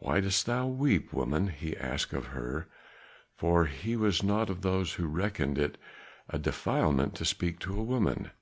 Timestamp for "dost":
0.20-0.44